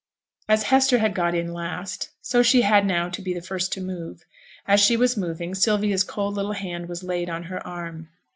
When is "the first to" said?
3.35-3.81